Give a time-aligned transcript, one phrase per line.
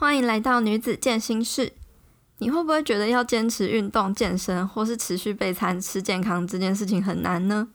[0.00, 1.74] 欢迎来到女子健心室。
[2.38, 7.68] 你会不会觉得要坚持运动健身，或是持续备餐吃健康这件事情很难呢？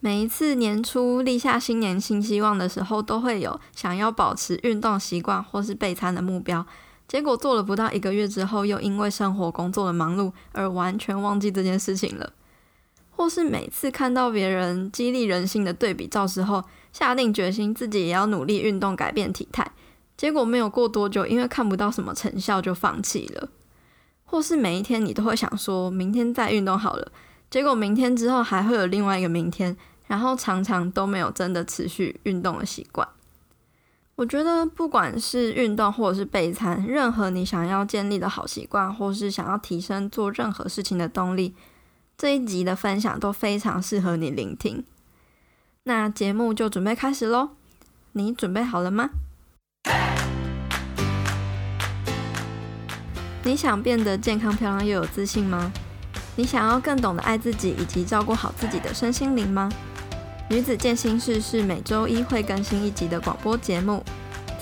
[0.00, 6.66] 每一次年初立下新年新希望的时候，都会有想要保持运动习惯或是备餐的目标。
[7.06, 12.32] 结果做了不到一个月之后，又因为生活工作的忙碌而完全忘记这件事情了。
[13.12, 19.70] 或是每次看到别人激励人心的对比照之后，下定决心自己也要努力运动改变体态。
[20.20, 23.48] 结果没有过多久，因为看不到什么成效就放弃了；
[24.26, 27.10] 或是每一天你都会想说明天再运动好了，
[27.48, 29.74] 结果明天之后还会有另外一个明天，
[30.08, 33.08] 然后常常都没有真的持续运动的习惯。
[34.16, 41.54] 我觉得不管是运动或者是备餐，任何你想要建立的好习惯，或是想要提升做任何事情的动力，
[42.18, 44.84] 这一集的分享都非常适合你聆听。
[45.84, 47.52] 那节目就准备开始喽，
[48.12, 49.08] 你准备好了吗？
[53.42, 55.72] 你想变得健康、漂亮又有自信吗？
[56.36, 59.68] 你想要更懂得爱自己以及照顾好自己的身心灵吗？
[60.48, 64.04] 女子健心室是每周一会更新一集的广播节目，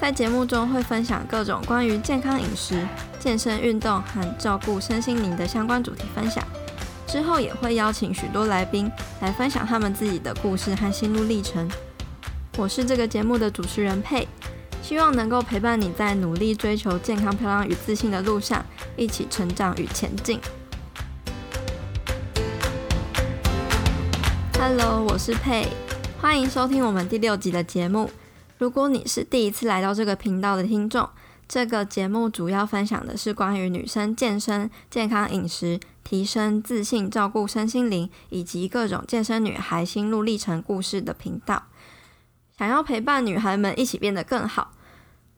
[0.00, 2.86] 在节目中会分享各种关于健康饮食、
[3.19, 6.44] 健身运动和照顾身心灵的相关主题分享。
[7.06, 11.69] 之后也会邀请许多来宾来分享他们自己的故事和心路历程。
[12.58, 14.28] 我是这个节目的主持人佩。
[14.83, 18.65] 希望能够陪伴你在努力追求健康、漂亮与自信的路上，
[18.97, 20.41] 一起成长与前进。
[24.59, 25.69] Hello，我是佩，
[26.21, 28.11] 欢迎收听我们第六集的节目。
[28.59, 31.09] 如果你是第一次来到这个频道的听众，
[31.47, 41.65] 这个节目主要分享的是关于女生健身、健康饮食、提升自信、照顾身心灵以及各种健身女孩心路历程故事的频道。
[42.59, 44.73] 想要陪伴女孩们一起变得更好。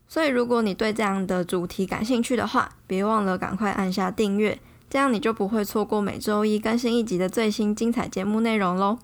[0.07, 8.99] 所以，如果你对这样的主题感兴趣的话，别忘了赶快按下订阅，这样你就不会错过每周一更新一集的最新精彩节目内容喽。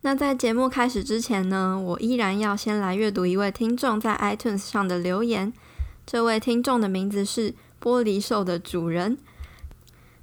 [0.00, 5.52] 那在节目开始之前呢，我依然要先来阅读一位听众在 iTunes 上的留言。
[6.04, 9.16] 这位听众的名字是玻璃兽的主人，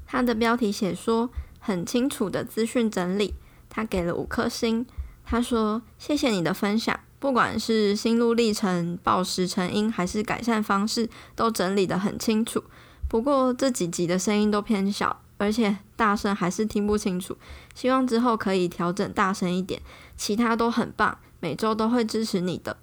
[0.05, 1.29] 他的标题写说
[1.59, 3.33] 很清楚的资讯整理，
[3.69, 4.85] 他给了五颗星。
[5.23, 12.63] 他说：“谢谢你的分享。”不管是心路历程、暴食成因，还是改善方式，都整理得很清楚。
[13.07, 17.37] 不过这几集的声音都偏小，而且大声还是听不清楚。
[17.75, 19.79] 希望之后可以调整大声一点。
[20.17, 22.75] 其他都很棒，每周都会支持你的。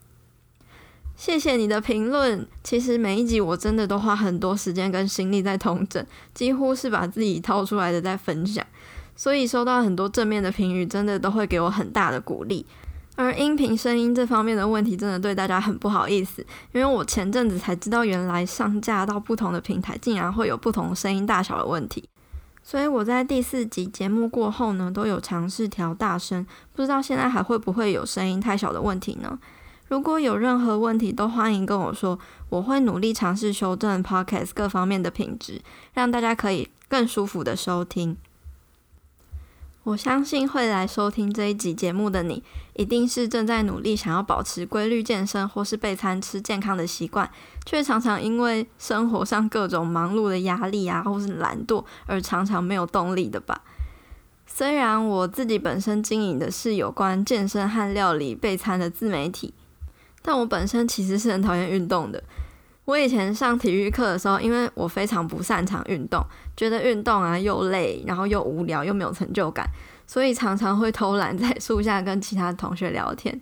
[1.16, 2.46] 谢谢你的评论。
[2.62, 8.64] 其实每一集我真的都花很多时间跟心力在通整，几乎是把自己掏出来的在分享。
[9.16, 12.64] 所以收到很多正面的评语，真的都会给我很大的鼓励。
[13.18, 16.40] 而音频声音这方面的问题，真的对大家很不好意思，
[16.70, 22.08] 因为我前阵子才知道，原来上架到不同的平台，竟然会有不同声音大小的问题。
[22.62, 29.36] 所以我在第四集节目过后呢，都有尝试调大声，不知道现在还会不会有声音太小的问题呢？
[29.88, 32.16] 如果有任何问题，都欢迎跟我说，
[32.50, 35.60] 我会努力尝试修正 Podcast 各方面的品质，
[35.92, 38.16] 让大家可以更舒服的收听。
[39.88, 42.42] 我相信会来收听这一集节目的你，
[42.74, 47.30] 一定是正在努力想要保持规律健身或是备餐吃健康的习惯，
[47.64, 53.62] 却常常因为生活上各种忙碌的压力啊，或是懒惰而常常没有动力的吧。
[54.46, 59.54] 虽然我自己本身经营的是有关健身和料理备餐的自媒体，
[60.20, 62.22] 但我本身其实是很讨厌运动的。
[62.88, 66.24] 我以前上体育课的时候，因为我非常不擅长运动，
[66.56, 69.68] 觉得运动啊又累，然后又无聊，又没有成就感，
[70.06, 73.38] 所以常常会偷懒在树下跟其他同学聊天。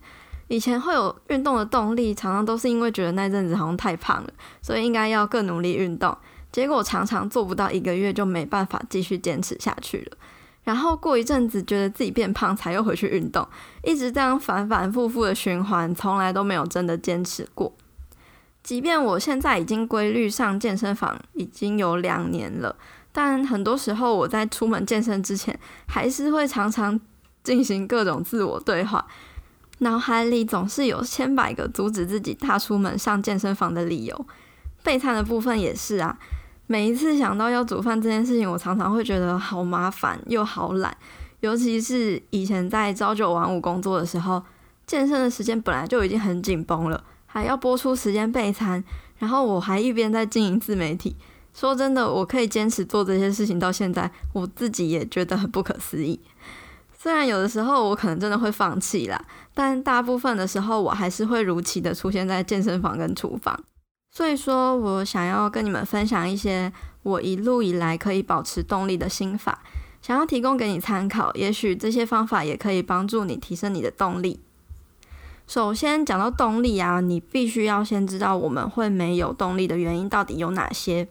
[0.48, 4.28] 以前会有运动的动力，常常都是因为觉得那阵子好像太胖了，
[4.60, 6.18] 所以应该要更努力运动。
[6.50, 10.16] 结果常常做不到一个月就没办法继续坚持下去了。
[10.64, 13.46] 然后过一阵子觉得自己变胖，才又回去运动，
[13.84, 17.72] 一直这样反反复复的循环，从来都没有真的坚持过。
[18.66, 22.74] 即便我现在已经规律上健身房已经有两年了，
[23.12, 25.56] 但很多时候我在出门健身之前，
[25.86, 27.00] 还是会常常
[27.44, 29.06] 进行各种自我对话，
[29.78, 34.26] 脑海里总是有千百个阻止自己踏出门上健身房的理由。
[34.82, 36.18] 备餐的部分也是啊，
[36.66, 40.96] 每一次想到要煮饭这件事情，我常常会觉得好麻烦又好懒，
[41.38, 44.42] 尤其是以前在朝九晚五工作的时候，
[44.88, 47.04] 健身的时间本来就已经很紧绷了。
[47.36, 48.82] 还要播出时间备餐，
[49.18, 51.14] 然后我还一边在经营自媒体。
[51.52, 56.18] 说真的，我可以坚持做这些事情到现在，我自己也觉得很不可思议。
[56.96, 59.22] 虽然有的时候我可能真的会放弃啦，
[59.52, 63.62] 但大部分的时候我还是会如期的出现在健身房跟厨房。
[64.10, 66.72] 所以说我想要跟你们分享一些
[67.02, 69.62] 我一路以来可以保持动力的心法，
[70.00, 71.30] 想要提供给你参考。
[71.34, 74.40] 也许这些方法也可以帮助你提升你的动力。
[75.46, 81.06] 首先讲到动力啊，你必须要先知道我们会没有动力的原因到底有哪些，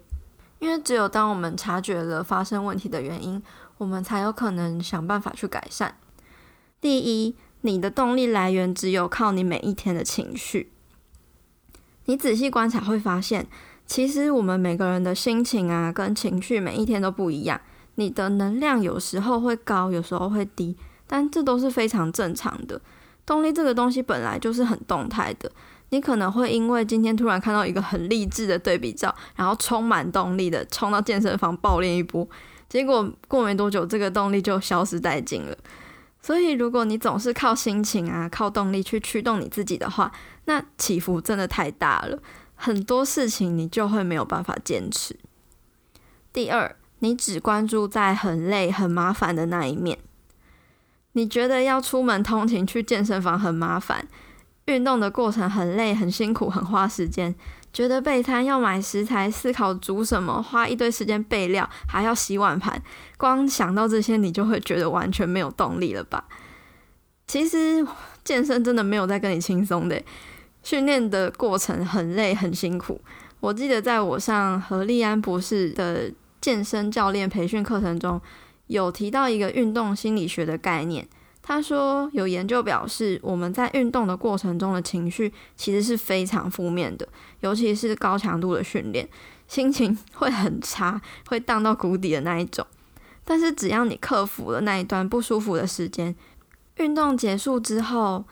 [0.60, 3.42] 因为只有当我们察觉了发生问题的原因，
[3.78, 5.96] 我们才有可能想办法去改善。
[6.82, 10.72] 第一，你的动力来源只有靠你每一天的情绪。
[12.06, 13.48] 你仔细观察会发现，
[13.88, 17.62] 其实我们每个人的心情啊跟情绪每一天都不一样。
[17.96, 20.76] 你的能量有时候会高，有时候会低，
[21.08, 22.82] 但这都是非常正常的。
[23.26, 25.52] 动力这个东西本来就是很动态的，
[25.90, 32.28] 你可能会因为今天突然看到一个很励志的对比照，然后充满动力的冲到健身房暴练一波，
[32.70, 35.58] 结果过没多久这个动力就消失殆尽了。
[36.22, 40.12] 所以如果你总是靠心情啊、靠动力去驱动你自己的话，
[40.46, 42.20] 那起伏真的太大了，
[42.56, 45.16] 很多事情你就会没有办法坚持。
[46.34, 50.00] 第二，你只关注在很累、很麻烦的那一面。
[51.16, 54.06] 你觉得要出门通勤去健身房很麻烦，
[54.66, 57.34] 运动的过程很累、很辛苦、很花时间，
[57.72, 62.82] 觉得备餐要买食材、思考煮什么、花一堆时间备料，还要洗碗盘，
[63.18, 66.26] 光想到这些，你就会觉得完全没有动力了吧？
[67.28, 67.86] 其实
[68.26, 70.02] 健身真的没有在跟你轻松的，
[70.64, 73.00] 训练的过程很累、很辛苦。
[73.40, 78.20] 我记得在我上何立安博士的健身教练培训课程中，
[78.68, 81.08] 有提到一个运动心理学的概念，
[81.42, 87.08] 他说有研究表示，我们在运动的过程中的情绪其实是非常负面的，
[87.42, 89.08] 尤其是高强度的训练，
[89.48, 92.66] 心情会很差，会荡到谷底的那一种。
[93.24, 96.16] 但是只要你克服了那一段不舒服的时间，
[96.78, 98.26] 运动结束之后，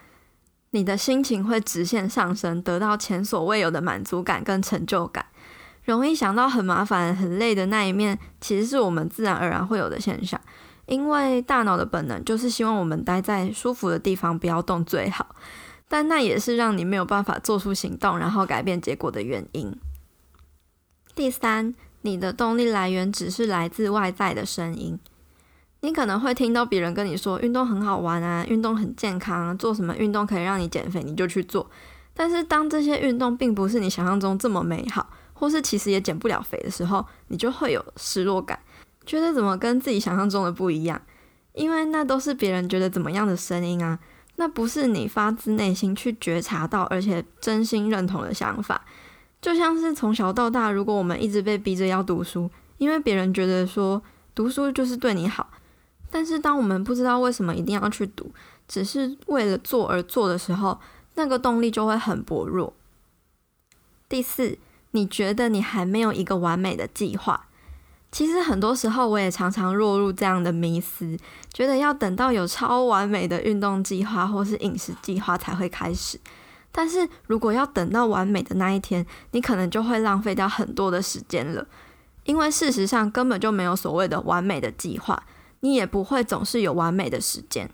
[0.71, 5.25] 你的心情会直线上升，得到前所未有的满足感跟成就感。
[5.85, 10.39] 容易想到很麻烦、很累的那一面，其实是我们自然而然会有的现象。
[10.85, 15.35] 因为大脑的本能就是希望我们待在舒服的地方，不要动最好。
[15.88, 19.74] 但那也是让你没有办法做出行动，然后改变结果的原因。
[21.15, 25.00] 第三，你的动力来源只是来自外在的声音。
[25.81, 31.69] 你可能会听到别人跟你说，运动很好玩啊，运动很健康啊，做什么运动可以让你减肥，你就去做。
[32.13, 35.09] 但是当这些运动并不是你想象中这么美好。
[35.33, 38.57] 或是其实也减不了肥的时候，你就会有失落感，
[39.06, 41.01] 觉得怎么跟自己想象中的不一样？
[41.53, 44.00] 因为那都是别人觉得怎么样的声音啊，
[44.38, 48.83] 那不是你发自内心去觉察到而且真心认同的想法。
[49.41, 54.01] 就像是从小到大，如果我们一直被逼着要读书，因为别人觉得说
[54.33, 55.51] 读书就是对你好，
[56.09, 58.31] 但是当我们不知道为什么一定要去读，
[58.68, 60.80] 只是为了做而做的时候，
[61.15, 62.74] 那个动力就会很薄弱。
[64.07, 64.57] 第四。
[64.95, 67.48] 你觉得你还没有一个完美的计划？
[68.12, 71.18] 其实很多时候我也常常落入这样的迷思，
[71.51, 76.19] 觉得要等到有超完美的运动计划或是饮食计划才会开始。
[76.72, 81.66] 但是如果要等到完美的那一天，你可能就会浪费掉很多的时间了，
[82.25, 85.24] 因为事实上根本就没有所谓的完美的计划，
[85.62, 87.68] 你也不会总是有完美的时间。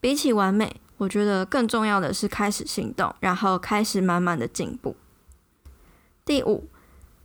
[0.00, 4.96] 比起完美，我觉得更重要的是开始行动，然后开始慢慢的进步。
[6.24, 6.68] 第五，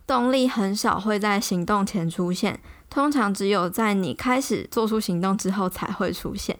[0.06, 6.58] 动力很少会在行动前出现，通常只有在你开始做出行动之后才会出现。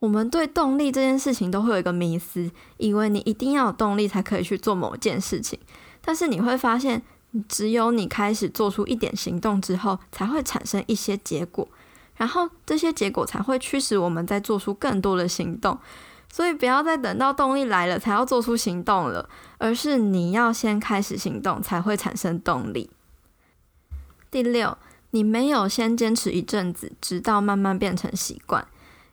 [0.00, 5.58] 我们对动力这件事情都会有一个迷思，以为你一定要有动力才可以去做某件事情。
[6.00, 7.02] 但是你会发现，
[7.48, 11.68] 只有你开始做出一点行动之后，才会产生一些结果，
[12.16, 15.78] 然后这些结果才会驱使我们再做出更多的行动。
[16.30, 22.90] 所以不要再等到动力来了才要做出行动了，而是你要先开始行动才会产生动力。
[24.30, 24.76] 第六，
[25.10, 28.66] 你没有先坚持一阵子，直到慢慢变成习惯。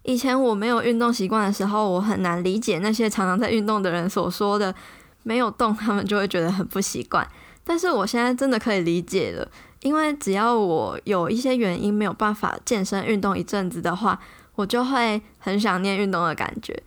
[0.04, 4.76] 以前我没有运动习惯的时候，我很难理解那些常常在运动的人所说的
[5.24, 7.28] 没有动，他们就会觉得很不习惯。
[7.64, 9.50] 但是我现在真的可以理解了，
[9.82, 14.20] 因为只要我有一些原因没有办法健身运动一阵子的话，
[14.54, 16.84] 我就会很想念运动的感觉。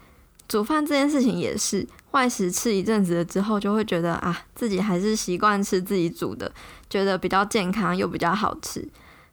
[0.48, 6.50] 煮饭这件事情也是，外食吃一阵子了之后，就会觉得啊，自己还是习惯吃自己煮的，
[6.88, 8.88] 觉得比较健康又比较好吃。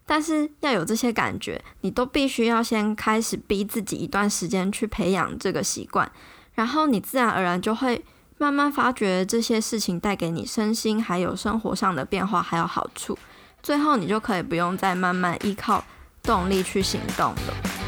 [0.06, 6.12] 但是要有这些感觉，你都必须要先开始逼自己一段时间去培养这个习惯，
[6.54, 8.04] 然后你自然而然就会
[8.38, 13.18] 慢慢发觉这些事情带给你身心还有生活上的变化还有好处，
[13.64, 15.84] 最后你就可以不用再慢慢依靠
[16.22, 17.85] 动力去行动了。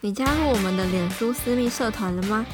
[0.00, 2.46] 你加入我们的脸书私密社团了吗？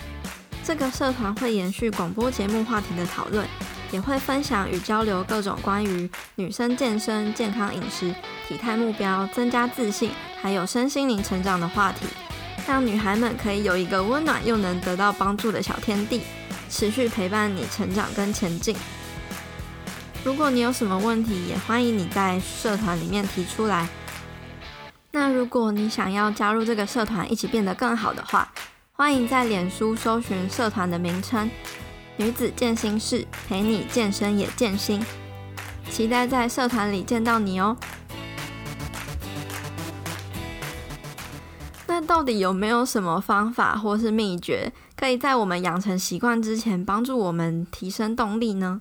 [0.65, 3.47] 这个社团会延续广播节目话题的讨论，
[3.91, 8.15] 也会分享与交流各种关于女生健身、健康饮食、
[8.49, 10.11] 体态目标、增加自信，
[10.41, 12.07] 还有身心灵成长的话题，
[12.67, 16.23] 让女孩们可以有一个温暖又能得到帮助的小天地，
[16.71, 18.75] 持续陪伴你成长跟前进。
[20.25, 23.87] 如果你有什么问题，也欢迎你在社团里面提出来。
[25.17, 28.53] 那如果你想要加入这个社团，一起变得更好的话，
[28.95, 31.49] 欢迎在脸书搜寻社团的名称
[32.19, 35.01] “女子健心室”，陪你健身也健心。
[35.89, 37.77] 期待在社团里见到你哦。
[41.87, 48.81] 那到底有没有什么方法或是秘诀，可以在我们养成习惯之前，帮助我们提升动力呢？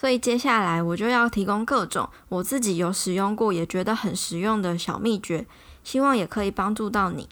[0.00, 5.44] 所以接下来我就要提供各种我自己有使用过也觉得很实用的小秘诀，
[5.82, 7.28] 希望也可以帮助到你。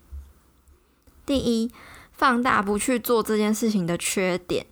[1.24, 1.70] 第一，
[2.10, 4.66] 放大不去做这件事情的缺点，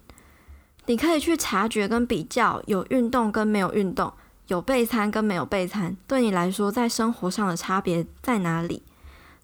[0.87, 4.13] 你可以去察觉跟比较有运动跟没有运动，
[4.49, 8.83] 有备餐跟没有备餐，对你来说在生活上的差别在哪里？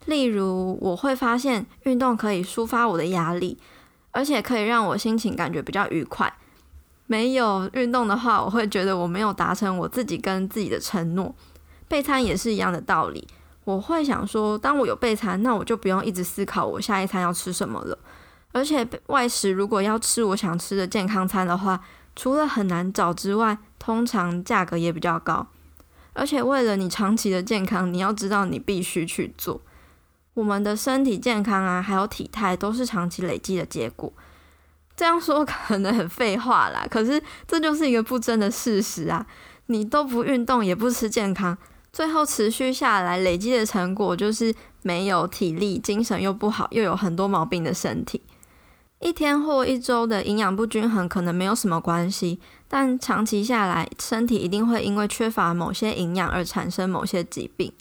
[0.07, 3.59] 例如，我会发现运动可以抒发我的压力，
[4.11, 6.33] 而且可以让我心情感觉比较愉快。
[7.11, 11.35] 没有运动的话，我会觉得我没有达成我自己跟自己的承诺。
[11.89, 13.27] 备餐也是一样的道理，
[13.65, 17.99] 我会想说，当我有备餐，那我就不用一直思考我下一餐要吃什么了。
[18.53, 21.81] 而且外食如果要吃我想吃的健康餐的话，
[22.15, 25.45] 除了很难找之外，通常价格也比较高。
[26.13, 29.61] 而且为了你长期的健康，你要知道你必须去做。
[30.35, 34.13] 我们的身体健康啊，还有体态，都是长期累积的结果。
[35.01, 39.27] 这样说可能很废话啦，可是这就是一个不争的事实啊！
[39.69, 41.57] 你都不运动，也不吃健康，
[41.91, 48.21] 最后持续下来累积的成果就是没有体力、精神又不好，又有很多毛病的身体。
[48.99, 52.39] 一天或一周的营养不均衡可能没有什么关系，
[52.69, 57.73] 但长期下来，身体一定会因为缺乏某些营养而产生某些疾病。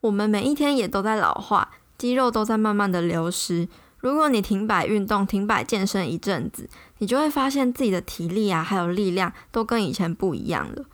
[0.00, 3.68] 我们每一天也都在老化，肌肉都在慢慢的流失。
[4.00, 10.84] 如果你停摆运动、停摆健身一阵子，你就会发现自己的体力啊，还有力量都跟以前不一样了。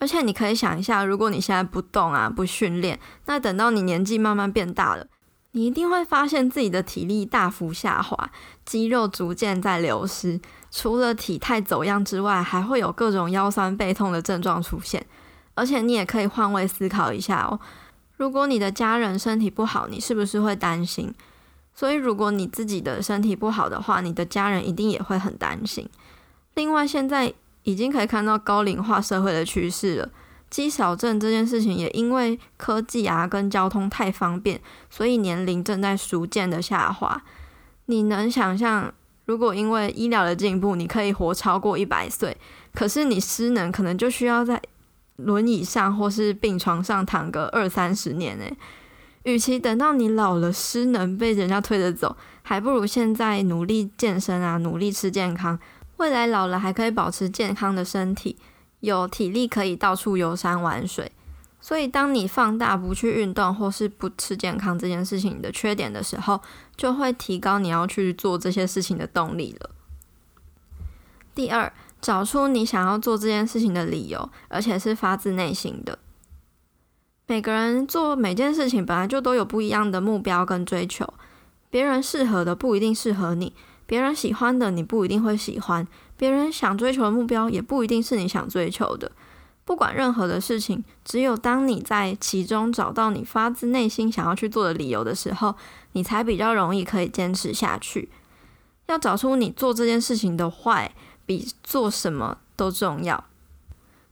[0.00, 5.06] 而且你可以想一下，如果你现在不动啊、不训练，那等到你年纪慢慢变大了，
[5.52, 8.30] 你一定会发现自己的体力大幅下滑，
[8.64, 10.40] 肌肉逐渐在流失。
[10.70, 15.04] 除了体态走样之外，还会有各种腰酸背痛的症状出现。
[15.54, 17.58] 而且你也可以换位思考一下哦，
[18.16, 21.12] 如果你的家人身体不好，你是不是会担心？
[21.78, 25.88] 所以，如果你自己的身体不好的话，你的家人一定也会很担心。
[26.54, 27.32] 另外，现在
[27.62, 30.10] 已经可以看到高龄化社会的趋势了，
[30.50, 37.22] 肌少症这件事情也因为科技啊跟交通太方便，所以年龄正在逐渐的下滑。
[37.86, 38.92] 你能想象，
[39.26, 42.36] 如果因为医疗的进步，你可以活超过一百岁，
[42.74, 44.60] 可是你失能可能就需要在
[45.14, 48.56] 轮椅上或是病床上躺个二三十年诶。
[49.28, 55.58] 与其等到你老了失能被人家推着走，还不如现在努力健身啊，努力吃健康，
[55.98, 58.38] 未来老了还可以保持健康的身体，
[58.80, 61.12] 有体力可以到处游山玩水。
[61.60, 66.40] 所以，当你放大不去运动或是不吃健康这件事情的缺点的时候，
[66.76, 69.70] 就会提高你要去做这些事情的动力了。
[71.34, 71.70] 第二，
[72.00, 75.98] 找出你想要做这件事情的理由，而且是发自内心的。
[77.30, 81.06] 每个人做每件事情本来就都有不一样的目标跟追求，
[81.68, 83.52] 别人适合的不一定适合你，
[83.84, 89.12] 别人喜欢的你不一定会喜欢，别人想追求的目标也不一定是你想追求的。
[89.66, 95.54] 不管任何的事情，只有当你在其中找到你发自内心想要去做的理由的时候，
[95.92, 98.08] 你才比较容易可以坚持下去。
[98.86, 100.90] 要找出你做这件事情的坏
[101.26, 103.22] 比做什么都重要。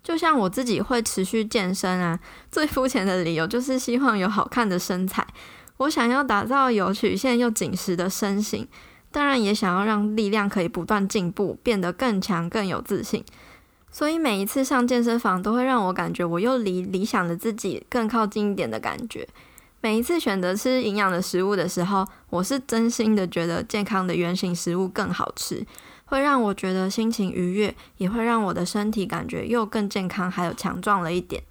[0.07, 2.17] 就像我自己会持续健身啊，
[2.49, 5.27] 最肤浅的理由就是希望有好看的身材。
[5.79, 8.69] 我想要打造有曲线又紧实的身形，
[9.11, 13.25] 当然也想要让力量可以不断进步，变得更强、更有自信。
[13.91, 19.27] 所以每一次上健身房都会让我感觉我又离理想的自己更靠近一点的感觉。
[19.81, 25.67] 每一次选择吃营养的食物的时候，我是真心的觉得健康的原型食物更好吃。
[26.07, 31.43] 会让我觉得心情愉悦，也会让我的身体感觉又更健康，还有强壮了一点。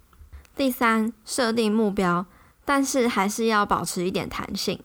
[0.56, 2.26] 第三，设定目标，
[2.64, 4.80] 但是还是要保持一点弹性。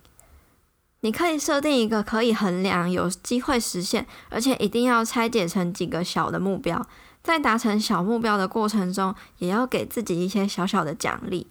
[1.00, 6.86] 你可以设定一个可以衡量、有机会实现，而且一定要拆解成几个小的目标。
[7.24, 11.48] 在达成小目标的过程中，也要给自己一些小小的奖励。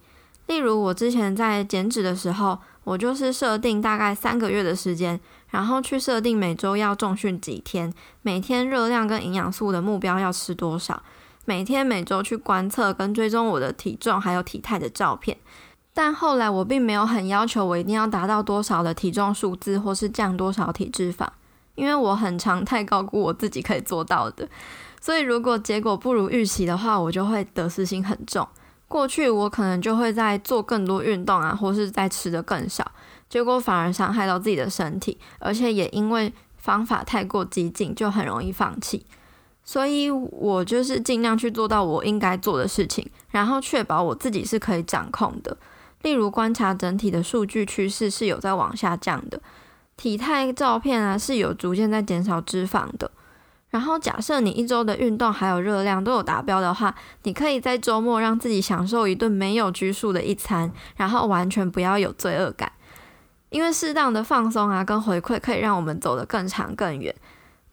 [0.47, 5.19] 例如，我之前在减脂的时候，我就是设定大概三个月的时间。
[5.51, 7.93] 然后去设定每周要重训几天，
[8.23, 11.03] 每天热量跟营养素的目标要吃多少，
[11.45, 15.37] 每天每周去观测跟追踪我的体重还有体态的照片。
[15.93, 21.27] 但后来我并没有很要求我一定要达到多少的体重数字，或是降多少体脂肪，
[21.75, 24.47] 因为我很常太高估我自己可以做到的。
[25.01, 28.47] 所以如果结果不如预期的话，我就会得失心很重。
[28.87, 32.89] 过去我可能就会在做更多运动啊，或是在吃的更少，
[33.31, 39.05] 结果反而伤害到自己的身体，而且也因为方法太过激进，就很容易放弃。
[39.63, 45.55] 所以我就是尽量去做到我应该做的事情，然后确保我自己是可以掌控的。
[46.01, 49.41] 例如观察整体的数据趋势是有在往下降的，
[49.95, 53.09] 体态照片啊是有逐渐在减少脂肪的。
[53.69, 62.69] 然后假设你一周的运动还有热量都有达标的话，你可以在周末让自己享受一顿没有拘束的一餐，然后完全不要有罪恶感。
[63.51, 67.13] 因为适当的放松啊跟回馈可以让我们走得更长更远。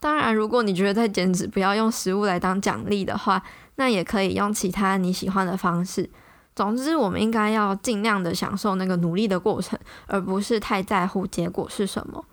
[0.01, 3.43] 当然，如果你觉得在减脂不要用食物来当奖励的话，
[3.77, 6.11] 那也可以用其他你喜欢的方式。
[6.55, 12.25] 总之，我们应该要尽量的享受那个努力的过程，而不是太在乎结果是什么。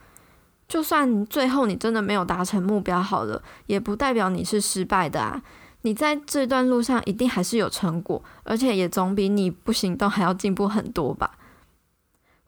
[0.68, 5.42] 就算最后你真的没有达成目标，好了，也不代表你是失败的啊！
[5.84, 11.38] 你在这段路上一定还是有成果，而且也总比你不行动还要进步很多吧。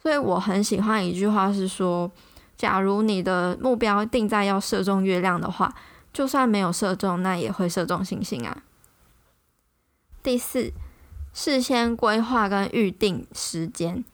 [0.08, 2.10] 所以我很喜欢一句话是说，
[2.56, 5.76] 假如你的目标定在要射中月亮的话，
[6.14, 8.64] 就算没有射中，那也会射中星星啊。
[10.24, 10.72] 第四，
[11.34, 14.06] 事先规划跟预定时间，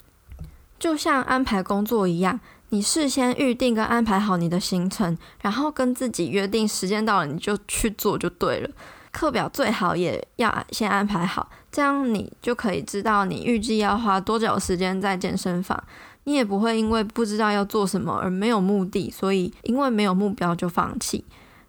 [0.80, 2.40] 就像安排工作一样。
[2.70, 8.70] 你事先预定跟安排好你的行程，然后跟自己约定时间到了你就去做就对了。
[9.14, 15.82] 课表最好也要先安排好，这样你就可以知道你预计要花多久时间在健身房。
[16.26, 21.24] 你也不会因为不知道要做什么而没有目的，所以因为没有目标就放弃。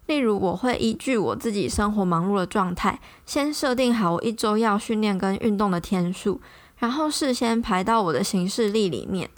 [0.07, 6.39] 例如，我会依据我自己生活忙碌的状态，先设定好我一周要训练跟运动的天数，
[6.77, 9.29] 然后事先排到我的行事历里面。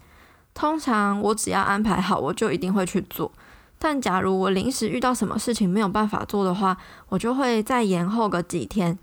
[0.54, 3.32] 通常我只要安排好，我就一定会去做。
[3.80, 6.78] 但假如我临时遇到什么事情没有办法做的话，
[7.10, 8.98] 我就会再延后个几天。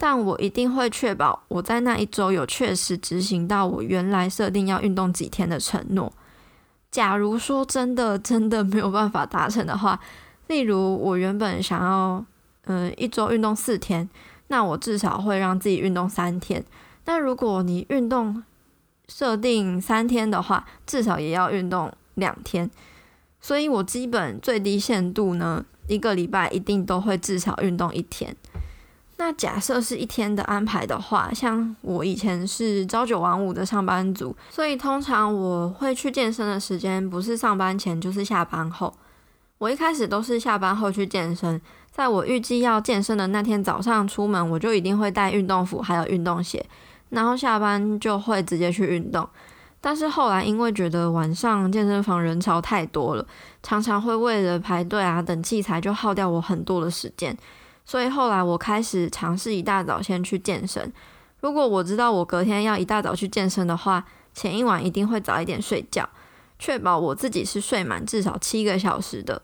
[0.00, 6.12] 但我一定会确保我在那一周有确实执行到我原来设定要运动几天的承诺。
[6.90, 9.98] 假如说真的真的没有办法达成的话，
[10.46, 12.24] 例如我原本想要
[12.66, 14.08] 嗯一周运动四天，
[14.46, 16.64] 那我至少会让自己运动三天。
[17.02, 18.42] 但如果你运动
[19.08, 22.70] 设定三天的话，至少也要运动两天，
[23.40, 28.34] 所以我基本最低限度呢，一个礼拜一定都会至少运动一天。
[29.20, 38.94] 那假设是一天的安排的话，像我以前是朝九晚五的上班族，所以通常我会去健身的时间不是上班前就是下班后。
[39.58, 46.64] 我一开始都是下班后去健身，在我预计要健身的那天早上出门，我就一定会带运动服还有运动鞋。
[47.10, 49.28] 然后下班就会直接去运动，
[49.80, 53.26] 但是后来因为觉得晚上健身房人潮太多了，
[53.62, 57.36] 常常会为了排队啊等器材就耗掉我很多的时间，
[57.84, 60.92] 所以后来我开始尝试一大早先去健身。
[61.40, 66.08] 如果我知道我隔天要一大早去健身的话，前一晚一定会早一点睡觉，
[66.58, 69.40] 确保我自己是睡满至少七个小时的。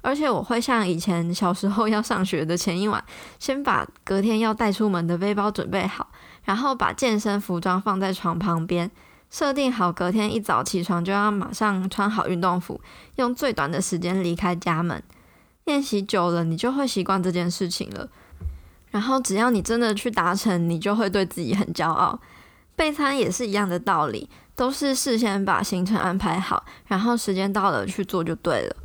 [0.00, 3.04] 而且我会像以前小时候要上学的前一晚，
[3.38, 6.08] 先把隔天要带出门的背包准备好。
[6.44, 8.90] 然后把健身服装放在床旁边，
[9.32, 12.78] 设定好隔天一早起床就要马上穿好运动服，
[13.16, 15.02] 用最短的时间离开家门。
[15.64, 18.10] 练习久了，你就会习惯这件事情了。
[18.90, 22.20] 然后只要你真的去达成，你就会对自己很骄傲。
[22.76, 28.76] 备餐也是一样的道理，都是事先把行程安排好，然后时间到了去做就对了。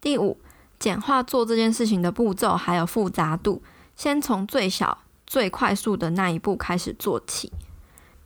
[0.00, 0.40] 第五，
[0.78, 3.62] 简化做这件事情的步骤还有复杂度，
[3.94, 5.02] 先从最小。
[5.26, 7.52] 最快速的那一步开始做起，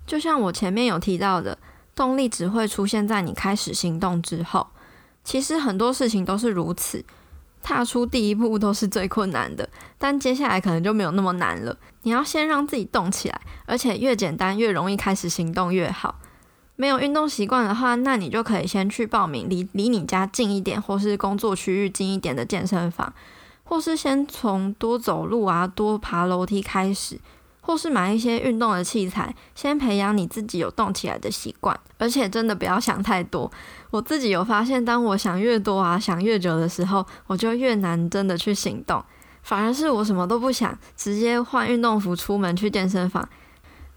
[0.07, 1.59] 就像我前面有提到的，
[1.95, 4.67] 动力只会出现在你开始行动之后。
[5.23, 7.03] 其实很多事情都是如此，
[7.62, 11.77] 踏出第一步都是最困难的，但接下来可能就没有那么难了。
[12.03, 16.17] 你要先让自己动起来，而且越简单越容易开始行动越好。
[16.77, 23.14] 没有运动习惯的话，那你就可以先去报名离离你家近一点，或是工作区域近一点的健身房。
[23.67, 27.19] 或是先从多走路啊、多爬楼梯开始，
[27.66, 31.79] 或是买一些运动的器材，先培养你自己有动起来的习惯。
[31.96, 33.50] 而且真的不要想太多，
[33.90, 39.03] 我自己有发现，当我想越多啊、想越久的时候，我就越难真的去行动。
[39.42, 43.27] 反而是我什么都不想，直接换运动服出门去健身房，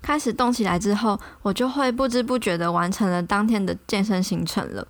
[0.01, 4.87] 开始动起来之后，我就会不知不觉的完成了当天的健身行程了。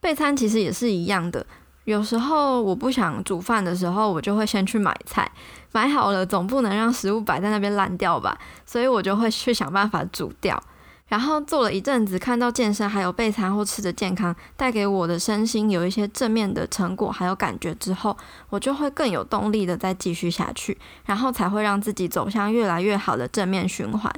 [0.00, 1.44] 备餐其实也是一样的。
[1.84, 5.30] 有时候我不想煮饭的时候，我就会先去买菜，
[5.72, 10.62] 买好了总不能让食物摆在那边烂掉吧，所以我就会去想办法煮掉。
[11.08, 18.16] 然后做了一阵子，看到健身还有备餐或吃的健康带给我的身心有一些正面的成果还有感觉之后，
[18.48, 24.10] 我就会更有动力的再继续下去，然后才会让自己走向越来越好的正面循环。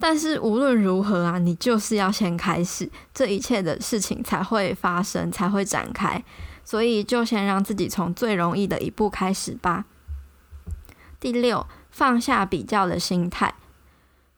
[0.00, 6.22] 但是无论如何啊，你就是要先开始，这一切的事情才会发生，才会展开。
[6.66, 9.84] 所以就先让自己从最容易的一步开始吧。
[11.20, 13.54] 第六，放下比较的心态。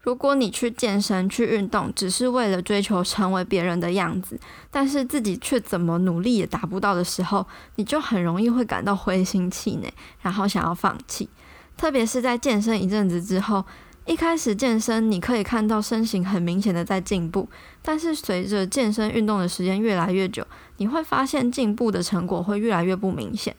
[0.01, 4.39] 如果你去健身、去运动，只是为了追求成为别人的样子，
[4.71, 11.29] 但是自己却怎么努力也达不到的时候，你就很容易会感到灰心气馁，然后想要放弃。
[11.77, 13.65] 特别是在健身一阵子之后。
[14.09, 17.47] 一开始健身，你可以看到身形很明显的在进步，
[17.83, 20.43] 但是随着健身运动的时间越来越久，
[20.79, 23.55] 你会发现进步的成果会越来越不明显。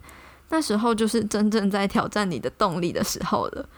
[0.50, 3.70] 那时候就是真正在挑战你的动力的时候了。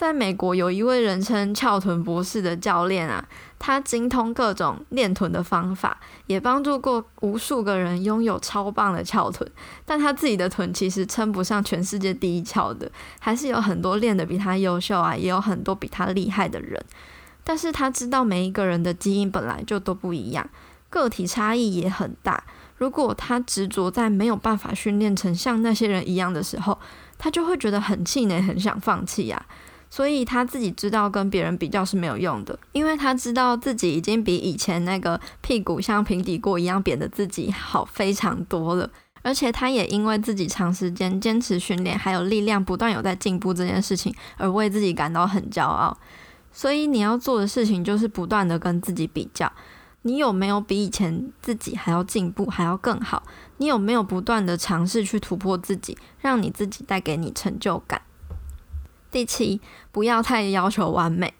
[0.00, 3.22] 在美国，有一位人称“翘臀博士”的教练啊，
[3.58, 9.46] 他精通各种练臀的方法，也帮助过无数个人拥有超棒的翘臀。
[9.84, 16.82] 但他自己的臀其实称不上全世界第一翘的，还是有很多练得比他优秀啊，也有很多比他厉害的人。
[17.44, 20.48] 但是他知道每一个人的基因本来就都不一样，
[20.88, 22.42] 个体差异也很大。
[22.78, 26.78] 如果他执着在没有办法训练成像那些人一样的时候，
[27.18, 29.44] 他就会觉得很气馁，很想放弃呀。
[29.90, 38.88] 所以他自己知道跟别人比较是没有用的，因为他知道自己已经比以前那个屁股像平底锅一样扁的自己好非常多了，
[39.22, 45.98] 而且他也因为自己长时间坚持训练，还有力量不断有在进步这件事情，而为自己感到很骄傲。
[46.52, 49.52] 所以你要做的事情就是不断的跟自己比较，
[50.02, 53.24] 你有没有比以前自己还要进步，还要更好？
[53.58, 58.00] 你有没有不断的尝试去突破自己，让你自己带给你成就感？
[59.10, 61.34] 第七，不要太要求完美。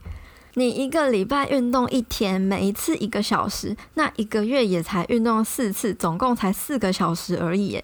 [0.54, 7.82] 你一个礼拜运动一天，每一次一个小时，那一个月也才运动四次，总共才四个小时而已。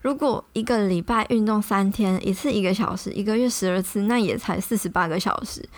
[0.00, 5.68] 如果一个礼拜运动三天，一次一个小时，一个月十二次，那也才四十八个小时。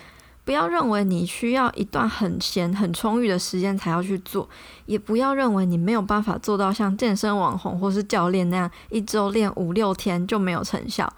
[0.45, 4.47] 不要认为你需要一段很闲、很充裕的时间才要去做，
[4.85, 11.11] 也不要认为你没有办法做到像健身网红或是教练那样，一周练五六天就没有成效。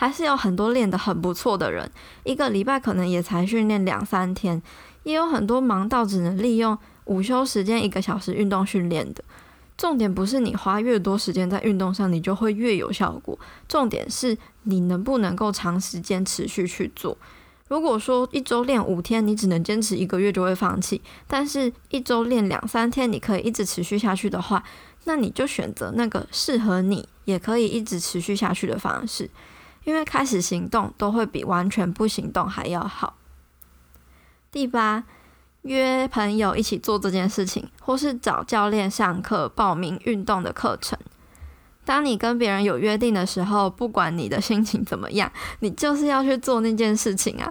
[0.00, 1.90] 还是有很多练得很不错的人，
[2.22, 4.62] 一个礼拜可能也才训练两三天，
[5.02, 9.24] 也有很多忙到只能利用午休时间一个小时运动训练的。
[9.76, 13.36] 重点不是你花越多时间在运动上，你就会越有效果。
[13.66, 17.18] 重点是你能不能够长时间持续去做。
[17.66, 24.62] 如果说一周练五天，你只能坚持一个月就会放弃，但是一周练两三天，你可以一直持续下去的话，
[25.06, 29.28] 那你就选择那个适合你，也可以一直持续下去的方式。
[29.88, 33.16] 因为开始行动都会比完全不行动还要好。
[34.52, 35.02] 第八，
[35.62, 40.98] 约朋友一起做这件事情，或是找教练上课、报名运动的课程。
[41.86, 47.50] 当你跟别人有约定的时候，不管你的心情怎么样，你就是要去做那件事情啊。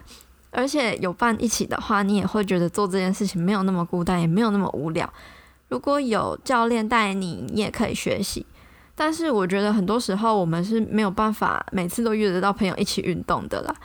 [0.51, 5.11] 而且有伴一起的话，你也会觉得做这件事情没有那么孤单，也没有那么无聊。
[5.69, 8.45] 如果有教练带你，你也可以学习。
[8.99, 13.75] 但是我觉得很多时候我们是没有办法每次都约得到朋友一起运动的啦，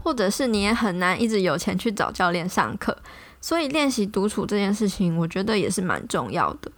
[0.00, 2.96] 或者是你也很难一直有钱去找教练上课，
[3.40, 6.70] 所以练习独处这件事情，我觉得也是蛮重要的。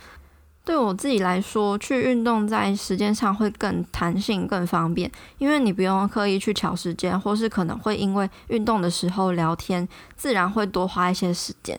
[0.64, 11.78] 对我自己来说，去运动在时间上会更弹性、更方便，因为你不用刻意去调时间，或是可能会因为运动的时候聊天，自然会多花一些时间。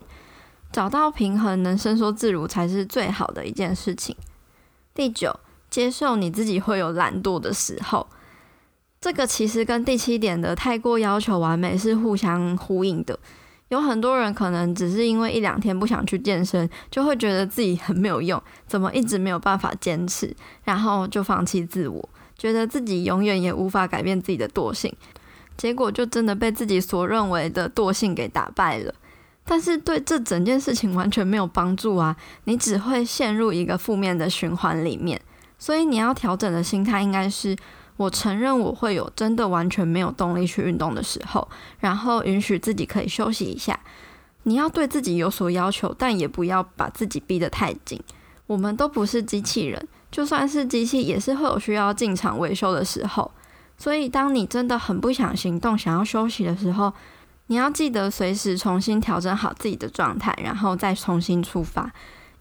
[0.71, 4.15] 找到平衡，能伸缩自如才是最好的一件事情。
[4.93, 5.39] 第九。
[5.71, 8.05] 接受你自己会有懒惰的时候，
[8.99, 13.17] 这个其实跟第七点的太过要求完美是互相呼应的。
[13.69, 24.93] 有很多人可能只是因为一两天不想去健身，就会觉得自己很没有用，怎么一直没有办法坚持，然后就放弃自我，觉得自己永远也无法改变自己的惰性，
[25.55, 28.93] 结果就真的被自己所认为的惰性给打败了。
[29.45, 35.19] 但是对这整件事情完全没有帮助啊，你只会陷入一个负面的循环里面。
[35.61, 37.55] 所以你要调整的心态应该是：
[37.95, 41.47] 我承认我会有真的完全没有动力去运动的时候，
[41.79, 43.79] 然后允许自己可以休息一下。
[44.41, 48.01] 你要对自己有所要求，但也不要把自己逼得太紧。
[48.47, 53.31] 我们都不是机器人，就算是机器，也是会有需要进场维修的时候。
[53.77, 56.91] 所以，当你真的很不想行动、想要休息的时候，
[57.47, 61.91] 你要记得随时重新调整好自己的状态，然后再重新出发。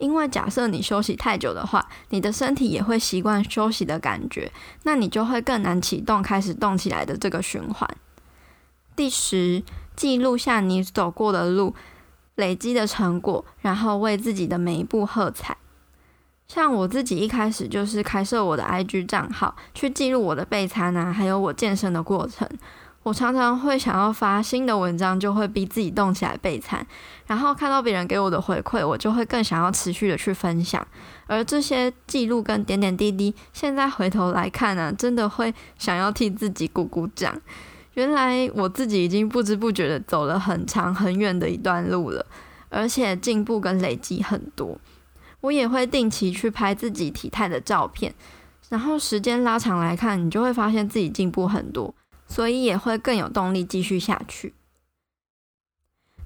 [0.00, 4.50] 因为假设你休息太久的话，你的身体也会习惯休息的感觉，
[4.82, 7.88] 那你就会更难启动开始动起来的这个循环。
[8.96, 9.62] 第十，
[9.94, 11.74] 记录下你走过的路，
[12.34, 15.56] 累积的成果，然后为自己的每一步喝彩。
[16.48, 22.48] 像我自己一开始就是开设我的 IG 账号，去记录我的备餐啊，还有我健身的过程。
[23.02, 26.86] 我常常会想要发新的文章，就会逼自己动起来备餐，
[27.26, 30.86] 然后看到别人给我的回馈，我就会更想要持续的去分享。
[31.26, 37.40] 而这些记录跟点点滴滴，现在回头来看呢、真的会想要替自己鼓鼓掌。
[37.94, 42.24] 原来我自己已经不知不觉的走了很长很远的一段路了，
[42.68, 44.78] 而且进步跟累积很多。
[45.40, 48.14] 我也会定期去拍自己体态的照片，
[48.68, 51.94] 然后时间拉长来看，你就会发现自己进步很多。
[52.30, 54.54] 所以也会更有动力继续下去。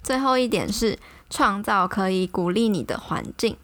[0.03, 0.99] 最后一点是
[1.31, 3.57] 创造可以鼓励你的环境，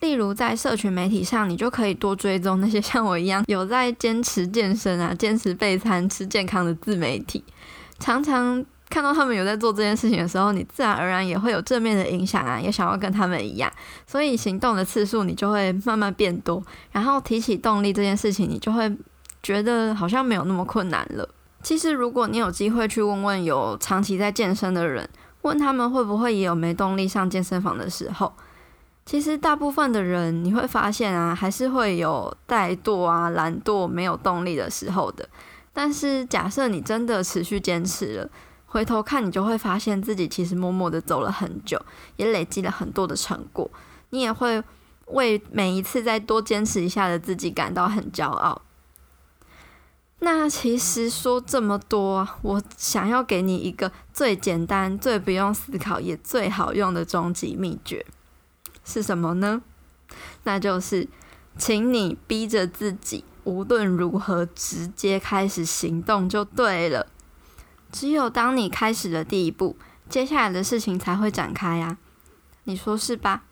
[0.00, 7.44] 例如在社群媒体上，你就可以多追踪那些像我一样有在坚持健身啊、 坚持备餐、吃健康的自媒体。
[8.00, 13.72] 常常看到他们有在做这件事情的时候，你自然而然也会有正面的影响啊，也想要跟他们一样，
[14.08, 18.92] 所以行动的次数你就会慢慢变多，然后提起动力这件事情，你就会
[19.40, 21.28] 觉得好像没有那么困难了。
[21.62, 25.08] 其实，如果你有机会去问问有长期在健身的人，
[25.42, 28.32] 问他们会不会也有没动力上健身房的时候，
[29.04, 35.28] 其实大部分的人你会发现啊，还是会有怠惰啊、懒惰、没有动力的时候的。
[35.72, 38.30] 但是，假设你真的持续坚持了，
[38.66, 41.80] 回头看你就会发现自己其实默默的走了很久，
[42.16, 43.70] 也累积了很多的成果。
[44.10, 44.62] 你也会
[45.06, 48.60] 为每一次再多坚持一下的自己感到很骄傲。
[50.22, 58.04] 那其实说这么多，我想要给你一个最简单、最不用思考也最好用的终极秘诀，
[58.84, 59.62] 是什么呢？
[60.44, 61.08] 那就是，
[61.56, 67.06] 请你逼着自己，无论如何直接开始行动就对了。
[67.90, 69.76] 只有当你开始了第一步，
[70.08, 71.96] 接下来的事情才会展开呀。
[72.64, 73.44] 你说是吧？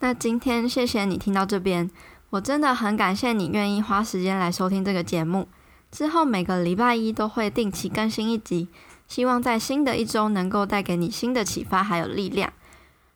[0.00, 1.90] 那今天谢谢你听到这边，
[2.30, 5.48] 我真的很感谢你愿意花时间来收听这个节目。
[5.96, 8.68] 之后每个礼拜一都会定期更新一集，
[9.08, 12.52] 希望在新的一周能够带给你新的启发还有力量。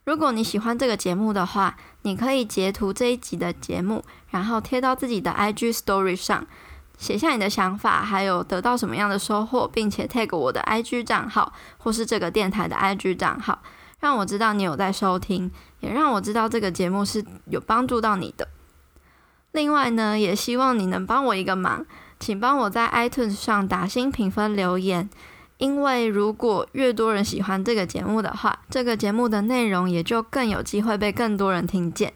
[0.04, 6.46] 如果你喜欢这个节目的话，你可以截图这一集的节目，然后贴到自己的 IG Story 上，
[6.96, 13.60] 写下你的想法，还有得到什么样的收获，并且 tag 我的 IG 账号或是这个电台的 IG 账号，
[13.98, 18.48] 让我知道你有在收听，也让我知道这个节目是有帮助到你的。
[19.52, 21.84] 另外呢，也希望你能帮我一个忙。
[22.20, 25.09] 请帮我在 iTunes 上打新评分留言，
[25.56, 32.12] 因为如果越多人喜欢这个节目的话，这个节目的内容也就更有机会被更多人听见。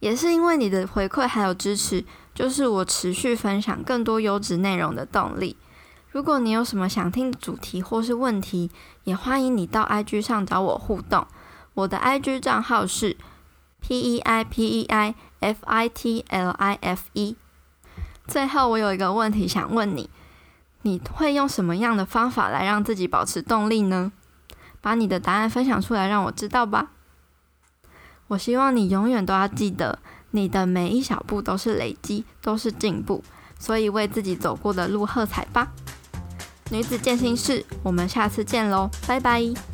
[0.00, 2.04] 也是因为你的回馈还有支持，
[2.34, 5.56] 就是我持续分享更多优质内容的动力。
[6.10, 8.70] 如果你有什么想听的主题或是问题，
[9.04, 11.26] 也欢迎你到 IG 上找我互动。
[11.74, 13.16] 我的 IG 账号是
[13.80, 17.36] P E I P E I F I T L I F E。
[18.26, 20.08] 最后，我有一个问题想问你：
[20.82, 24.12] 你会用什么样的方法来让自己保持动力呢？
[24.80, 26.90] 把你的答案分享出来，让我知道吧。
[28.28, 29.98] 我希望你永远都要记得，
[30.30, 33.22] 你的每一小步都是累积，都是进步。
[33.58, 35.68] 所以，为自己走过的路喝彩吧！
[36.70, 39.73] 女子健心室，我们下次见喽，拜拜。